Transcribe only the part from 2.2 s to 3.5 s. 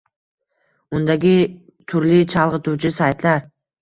chalg’ituvchi saytlar